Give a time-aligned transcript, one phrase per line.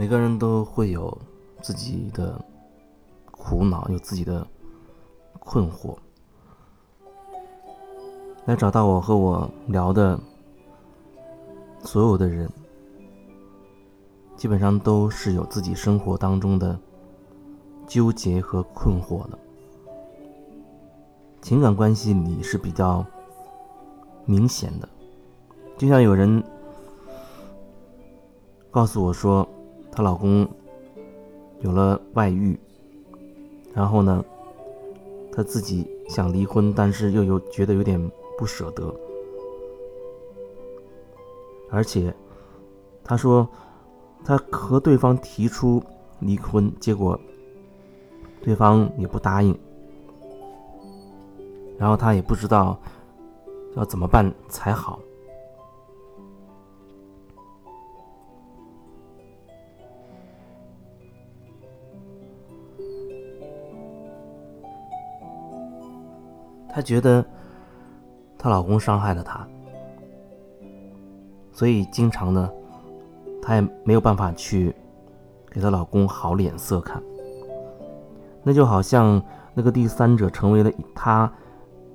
[0.00, 1.14] 每个人都会有
[1.60, 2.42] 自己的
[3.30, 4.46] 苦恼，有自己的
[5.38, 5.94] 困惑。
[8.46, 10.18] 来找到我和我聊的
[11.80, 12.50] 所有的人，
[14.38, 16.80] 基本上都是有自己生活当中的
[17.86, 19.38] 纠结和困惑的。
[21.42, 23.04] 情感关系里是比较
[24.24, 24.88] 明显的，
[25.76, 26.42] 就像有人
[28.70, 29.46] 告诉我说，
[29.90, 30.48] 她老公
[31.60, 32.58] 有了外遇，
[33.74, 34.24] 然后呢，
[35.32, 38.10] 她自己想离婚，但是又有觉得有点。
[38.38, 38.90] 不舍得，
[41.70, 42.10] 而且
[43.04, 43.46] 他说
[44.24, 45.82] 他和对方提出
[46.20, 47.20] 离婚，结果
[48.40, 49.54] 对方也不答应，
[51.76, 52.80] 然后他也不知道
[53.76, 54.98] 要怎么办才好。
[66.72, 67.24] 她觉得。
[68.42, 69.46] 她老公伤害了她，
[71.52, 72.50] 所以经常呢，
[73.42, 74.74] 她也没有办法去
[75.50, 77.02] 给她老公好脸色看。
[78.42, 81.30] 那就好像那个第三者成为了她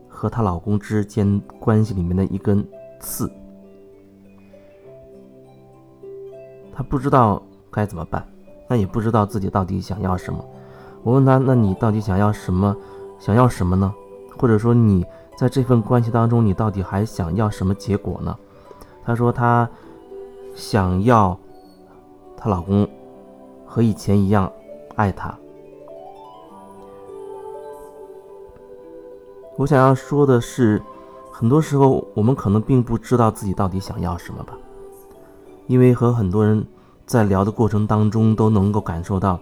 [0.08, 2.64] 和她老公之间关系里面的一根
[3.00, 3.28] 刺，
[6.72, 8.24] 她不知道该怎么办，
[8.68, 10.46] 那也不知道自己到底想要什么。
[11.02, 12.78] 我问她：“那你到底想要什么？
[13.18, 13.92] 想要什么呢？
[14.38, 15.06] 或者说你？”
[15.38, 18.34] 在这份关系当中，你到底还想要什么结果呢？
[19.04, 19.70] 她说她
[20.56, 21.38] 想要
[22.38, 22.88] 她老公
[23.66, 24.50] 和以前一样
[24.96, 25.38] 爱她。
[29.58, 30.82] 我想要说的是，
[31.34, 34.58] 很多时候我们可能并不知道自己到底想要什么吧，
[35.68, 36.66] 因为和很多人
[37.06, 39.38] 在聊的过程当中都能够感受到，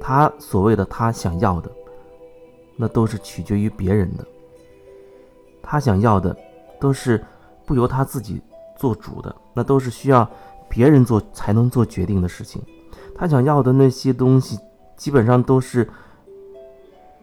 [0.00, 1.68] 他所谓的他想要的，
[2.78, 4.24] 那都是取决于别人的。
[5.60, 6.34] 他想要的，
[6.80, 7.22] 都是
[7.66, 8.40] 不由他自己
[8.76, 10.26] 做主的，那都是需要
[10.68, 12.62] 别人做才能做决定的事情。
[13.14, 14.58] 他想要的那些东西，
[14.96, 15.86] 基本上都是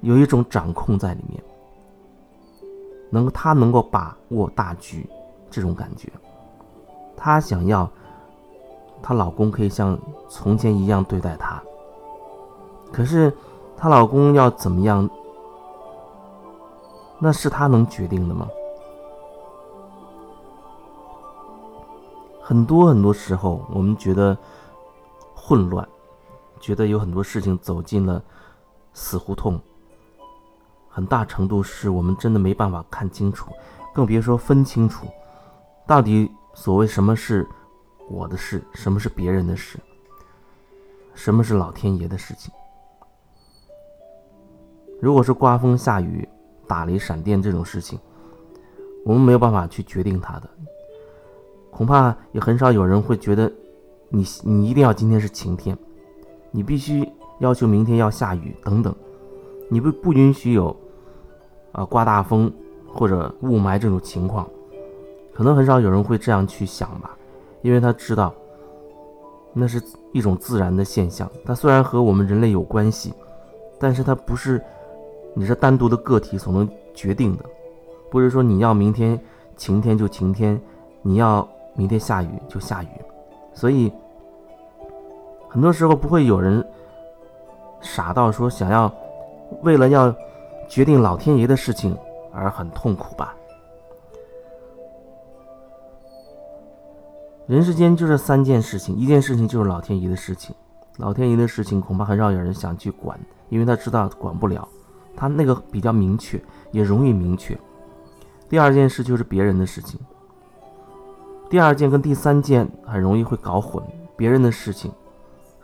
[0.02, 1.42] 有一种掌控在里面，
[3.10, 5.10] 能他能够把握大局，
[5.50, 6.12] 这种感觉。
[7.18, 7.90] 她想要
[9.02, 9.98] 她老公可以像
[10.30, 11.64] 从前一样对待她，
[12.92, 13.34] 可是
[13.78, 15.10] 她老公要怎么样？
[17.18, 18.48] 那是他能决定的吗？
[22.42, 24.38] 很多很多时候，我们觉得
[25.34, 25.88] 混乱，
[26.60, 28.22] 觉得有很多事情走进了
[28.94, 29.60] 死胡同。
[30.90, 33.50] 很大程度是我们真的没办法看清楚，
[33.94, 35.08] 更别说分清楚，
[35.88, 37.48] 到底所谓什么是
[38.10, 39.80] 我的事，什么是别人的事，
[41.16, 42.54] 什么是老天爷的事情。
[45.02, 46.28] 如果是刮风下雨。
[46.68, 48.00] 打雷闪电这种事情，
[49.06, 50.50] 我们没有办法去决定它的。
[51.72, 53.52] 恐怕也很少有人会觉得，
[54.10, 55.78] 你你一定要今天是晴天，
[56.52, 57.08] 你必须
[57.40, 58.96] 要求明天要下雨等等，
[59.70, 60.76] 你不不允许有
[61.72, 62.52] 啊刮大风
[62.88, 64.48] 或者雾霾这种情况。
[65.34, 67.18] 可能很少有人会这样去想吧，
[67.62, 68.34] 因为他知道
[69.54, 69.84] 那是
[70.14, 71.30] 一种自然的现象。
[71.44, 73.14] 它虽然和我们人类有关系，
[73.80, 74.62] 但是它不是。
[75.36, 77.44] 你是单独的个体所能决定的，
[78.10, 79.20] 不是说你要明天
[79.58, 80.60] 晴天就晴天，
[81.02, 82.88] 你要明天下雨就下雨，
[83.54, 83.92] 所以
[85.50, 86.66] 很多时候不会有人
[87.82, 88.90] 傻到说想要
[89.62, 90.16] 为了要
[90.70, 91.96] 决定老天爷的事情
[92.32, 93.36] 而很痛苦吧。
[97.46, 100.56] 人世间就这三件事情，一件事情就是老天爷的事情，
[100.98, 103.20] 老天爷的事情恐怕很少有人想去管，
[103.50, 104.68] 因为他知道管不了。
[105.16, 107.58] 他那个比较明确，也容易明确。
[108.50, 110.00] 第二件事就是别人的事情。
[111.50, 113.84] 第二件跟第三件很容易会搞混，
[114.16, 114.92] 别人的事情，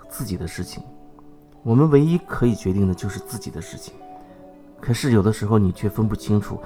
[0.09, 0.83] 自己的事情。
[1.63, 3.93] 我们唯一可以决定的就是自己的事情。
[4.79, 6.59] 可是有的时候你却分不清楚，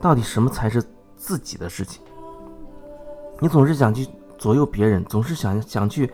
[0.00, 0.82] 到底什么才是
[1.16, 2.02] 自己的事情。
[3.40, 4.06] 你总是想去
[4.36, 6.10] 左右别人，总是想想去，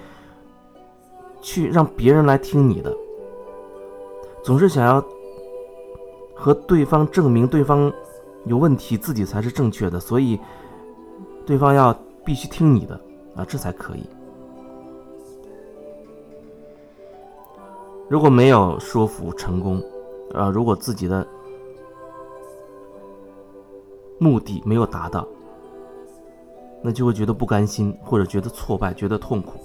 [1.41, 2.95] 去让别人来听你的，
[4.45, 5.05] 总是想要。
[6.43, 7.91] 和对方证明对方
[8.47, 10.37] 有问题，自己才是正确的，所以
[11.47, 13.01] 对方要必须听你的
[13.37, 14.05] 啊，这才可以。
[18.09, 19.81] 如果没有说服成功，
[20.35, 21.25] 啊，如果自己的
[24.19, 25.25] 目的没有达到，
[26.83, 29.61] 那就会觉得不甘心，或者觉得挫败，觉得痛苦。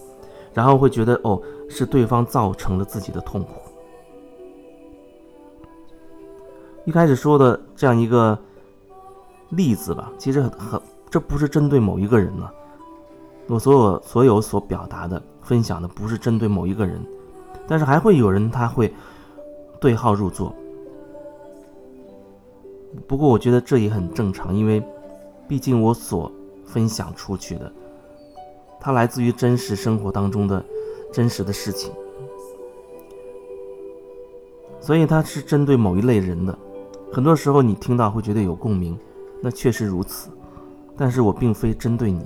[0.53, 3.53] 然后会觉得哦，是对方造成了自己的痛苦。
[6.87, 8.39] 一开始说的这样一个
[9.49, 12.49] 例子吧，其实很很，这不是针对某一个人呢。
[13.47, 17.05] 我所有所有所表达的、分享的，不是针对某一个人，
[17.67, 18.93] 但是还会有人他会
[19.81, 20.55] 对号入座。
[23.05, 24.81] 不过我觉得这也很正常，因为
[25.45, 26.31] 毕竟我所
[26.65, 27.69] 分享出去的。
[28.79, 30.63] 它来自于真实生活当中的
[31.11, 31.91] 真实的事情，
[34.79, 36.57] 所以它是针对某一类人的。
[37.12, 38.98] 很多时候你听到会觉得有共鸣，
[39.42, 40.30] 那确实如此。
[40.95, 42.25] 但是我并非针对你。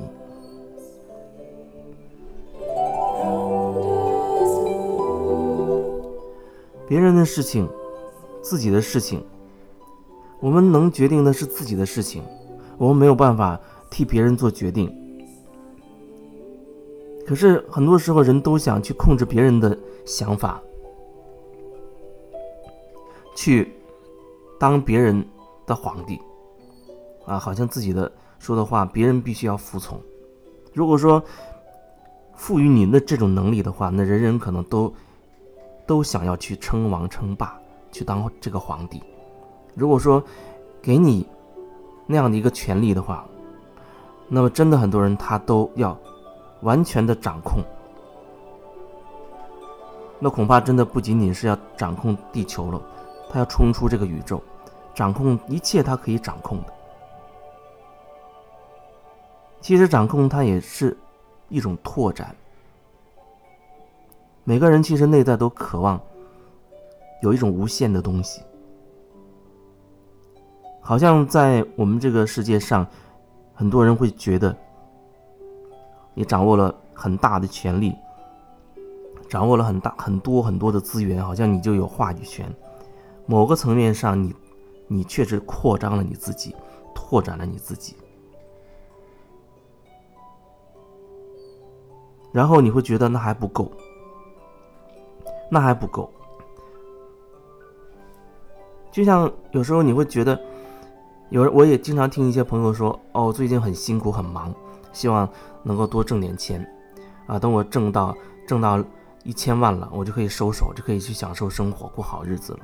[6.87, 7.69] 别人的事情，
[8.41, 9.23] 自己的事情，
[10.41, 12.21] 我们能决定的是自己的事情，
[12.77, 14.93] 我们没有办法替别人做决定。
[17.25, 20.61] 可是很多时候，人都想去控制别人的想法，
[23.35, 23.71] 去
[24.61, 25.27] 当别人
[25.65, 26.21] 的皇帝，
[27.25, 29.99] 啊，好像自己的说的话，别人必须要服从。
[30.71, 31.23] 如果说
[32.35, 34.93] 赋予你的这种能力的话，那人人可能都
[35.87, 37.59] 都想要去称王称霸，
[37.91, 39.01] 去当这个皇帝。
[39.73, 40.23] 如果说
[40.79, 41.25] 给你
[42.05, 43.25] 那样的一个权利的话，
[44.27, 45.97] 那么真的很多人他都要。
[46.61, 47.63] 完全的掌控，
[50.19, 52.79] 那恐怕真的不仅仅是要掌控地球了，
[53.31, 54.39] 他要冲出这个宇宙，
[54.93, 56.73] 掌控一切他可以掌控的。
[59.61, 60.97] 其实掌控它也是
[61.49, 62.35] 一种拓展。
[64.43, 66.01] 每个人其实内在都渴望
[67.21, 68.41] 有一种无限的东西，
[70.81, 72.85] 好像在我们这个世界上，
[73.53, 74.55] 很多人会觉得。
[76.13, 77.95] 你掌握了很大的权力，
[79.29, 82.45] 掌握了很大很多很多的资源，好像你就有话语权。
[83.25, 84.35] 某个层面上，你
[84.93, 86.53] 你确实扩张了你自己，
[86.93, 87.95] 拓展了你自己。
[92.33, 93.71] 然后你会觉得那还不够，
[95.49, 96.11] 那还不够。
[98.91, 100.37] 就像有时候你会觉得，
[101.29, 104.53] 有我也经常听一些朋友说：“哦，最近很辛苦，很忙。”
[104.91, 105.27] 希望
[105.63, 106.69] 能够多挣点钱，
[107.27, 108.13] 啊，等我挣到
[108.45, 108.83] 挣到
[109.23, 112.59] 一千万了，我就可以收手，就可以去享受生活，过好日子了。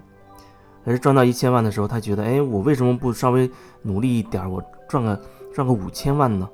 [0.87, 3.51] 可是赚到一千万的时候，他觉得，哎，我为什么不稍微
[3.81, 5.21] 努力一点，我赚个
[5.53, 6.49] 赚个五千万呢？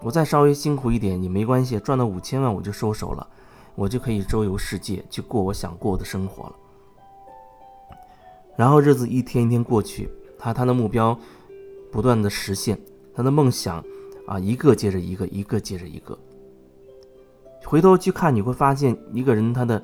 [0.00, 3.26] 我再稍微辛苦一点也没关系，赚到五千万我就收手了，
[3.74, 6.54] 我就可以周游世界，去过我想过的生活了。
[8.56, 10.08] 然后日子一天一天过去，
[10.38, 11.14] 他他的目标
[11.92, 12.80] 不断的实现，
[13.14, 13.84] 他的梦想。
[14.26, 16.18] 啊，一个接着一个，一个接着一个。
[17.64, 19.80] 回头去看，你会发现一个人他的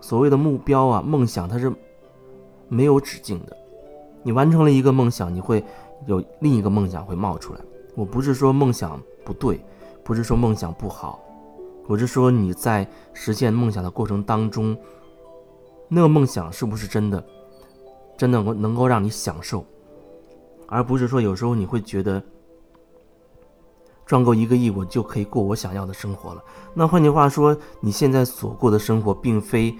[0.00, 1.72] 所谓的目标啊、梦想，他是
[2.70, 3.54] 没有止境的。
[4.22, 5.62] 你完成了一个梦想，你会
[6.06, 7.60] 有另一个梦想会冒出来。
[7.94, 9.62] 我不是说梦想不对，
[10.02, 11.20] 不是说梦想不好，
[11.86, 14.74] 我是说你在实现梦想的过程当中，
[15.88, 17.22] 那个梦想是不是真的，
[18.16, 19.62] 真的能够让你享受，
[20.66, 22.22] 而不是说有时候你会觉得。
[24.06, 26.42] 赚够一个亿，我就可以过我想要的生活了。
[26.74, 29.72] 那换句话说，你现在所过的生活并非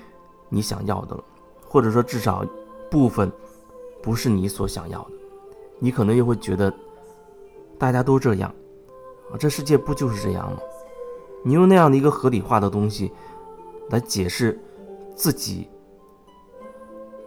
[0.49, 1.19] 你想要的，
[1.67, 2.47] 或者说至少
[2.91, 3.31] 部分
[4.03, 5.11] 不是你所想要的。
[5.79, 6.73] 你可能又会觉得
[7.79, 8.55] 大家都这样
[9.33, 10.59] 啊，这世界不就是这样吗？
[11.45, 13.11] 你用那样的一个合理化的东西
[13.89, 14.61] 来解释
[15.15, 15.69] 自己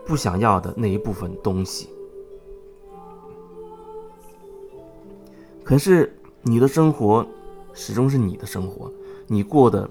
[0.06, 1.90] 不想要的那一部分东西，
[5.64, 6.14] 可是。
[6.46, 7.26] 你的生活
[7.74, 8.92] 始终是你的生活，
[9.28, 9.90] 你过的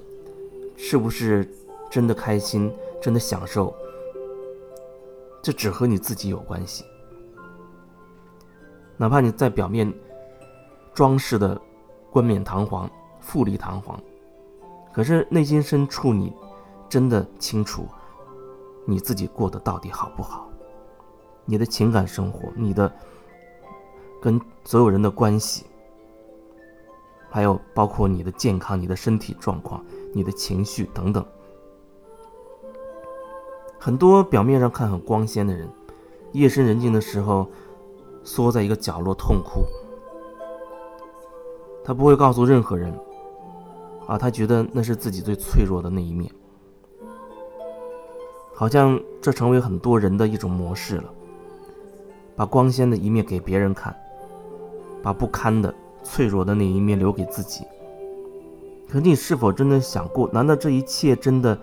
[0.77, 1.51] 是不是
[1.91, 3.75] 真的开心、真的享受？
[5.43, 6.85] 这只和你自己有关系。
[8.97, 9.93] 哪怕你在表面
[10.95, 11.61] 装饰的
[12.11, 12.89] 冠冕堂皇、
[13.21, 14.01] 富丽堂皇，
[14.93, 16.33] 可是内心深处你
[16.89, 17.89] 真的清楚
[18.87, 20.49] 你自己过得到底好不好？
[21.45, 22.91] 你的情感生活，你的
[24.21, 25.67] 跟所有人的关系。
[27.29, 29.83] 还有包括你的健康、你的身体状况、
[30.15, 31.27] 你的情绪等等。
[33.85, 35.69] 很多表面上看很光鲜的人，
[36.31, 37.49] 夜深人静的时候，
[38.23, 39.65] 缩在一个角落痛哭。
[41.83, 42.97] 他不会告诉任何人，
[44.07, 46.31] 啊，他觉得那是自己最脆弱的那一面。
[48.55, 51.13] 好像这成为很多人的一种模式了，
[52.37, 53.93] 把光鲜的一面给别人看，
[55.03, 55.75] 把不堪的。
[56.05, 57.65] 脆弱的那一面留给自己，
[58.89, 60.29] 可你是否真的想过？
[60.33, 61.57] 难道这一切真的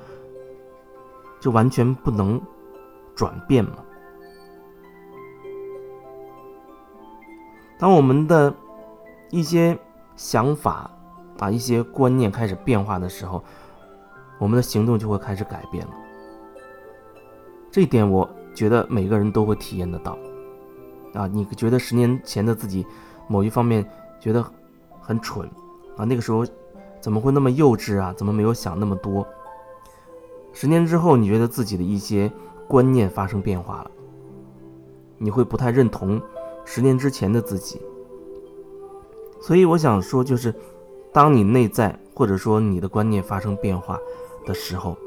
[1.40, 2.42] 就完全不能
[3.16, 3.78] 转变吗？
[7.78, 8.54] 当我们的
[9.30, 9.78] 一些
[10.18, 10.92] 想法
[11.40, 13.42] 啊、一些观念开始变化的时候，
[14.38, 15.94] 我们的行动就会开始改变了。
[17.72, 20.18] 这一点，我觉得每个人都会体验得到。
[21.14, 22.86] 啊，你觉得十年前的自己
[23.28, 24.46] 某一方面觉得
[25.00, 25.50] 很蠢
[25.96, 26.04] 啊？
[26.04, 26.46] 那个时候
[27.00, 28.14] 怎么会那么幼稚啊？
[28.18, 29.26] 怎么没有想那么多？
[30.60, 32.30] 十年之后，你觉得自己的一些
[32.68, 33.92] 观念发生变化了，
[35.18, 36.22] 你会不太认同
[36.66, 37.82] 十年之前的自己。
[39.40, 40.54] 所以我想说，就是
[41.14, 43.98] 当你内在或者说你的观念发生变化
[44.46, 44.98] 的时候，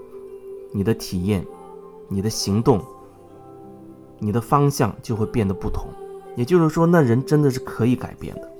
[0.72, 1.46] 你的体验、
[2.08, 2.80] 你的行动。
[4.20, 5.88] 你的方向就会变得不同，
[6.34, 8.50] 也就是说，那人真的是可以改变的。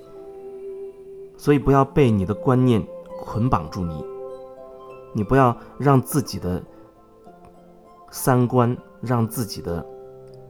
[1.39, 2.87] 所以不要被你的观念
[3.25, 4.05] 捆绑住你，
[5.15, 6.63] 你不要让自己的
[8.13, 9.85] 三观、让自己的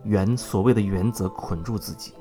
[0.03, 2.13] 原所谓的原则捆住自己。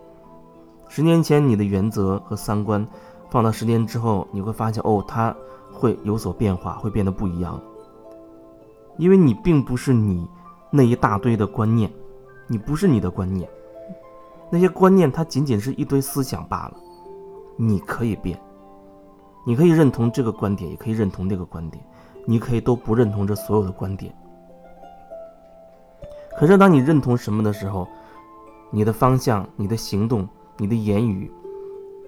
[0.88, 2.88] 十年前你的原则和三观，
[3.29, 5.36] 放到十年之后，你会发现哦，它
[5.74, 7.60] 会有所变化，会变得不一样。
[8.98, 10.25] 因为你并不是你
[10.69, 11.91] 那一大堆的观念。
[12.48, 13.50] 你不是你的观念，
[14.50, 16.74] 那些观念它仅仅是一堆思想罢了。
[17.55, 18.38] 你可以变，
[19.45, 21.81] 你可以认同这个观点，也可以认同那个观点，
[22.25, 24.13] 你可以都不认同这所有的观点。
[26.41, 27.88] 可是当你认同什么的时候，
[28.71, 31.31] 你的方向、你的行动、你的言语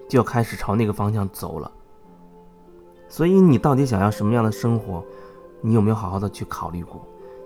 [0.08, 1.70] 就要开始朝那个方向走了。
[3.08, 5.04] 所以你到底想要什么样的生活？
[5.60, 7.00] 你有没有好好的去考虑过？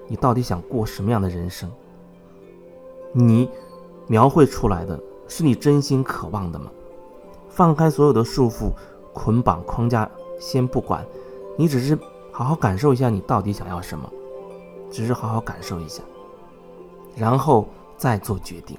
[0.06, 1.70] 你到底想过什么样的人生？
[3.12, 3.50] 你
[4.06, 6.70] 描绘出来的是你真心渴望的吗？
[7.50, 8.72] 放开所有的束缚、
[9.12, 11.04] 捆绑、框架，先不管，
[11.58, 11.98] 你只是
[12.32, 14.10] 好好感受一下你到底想要什么，
[14.90, 16.02] 只是好好感受一下，
[17.18, 18.76] 然后再做决定。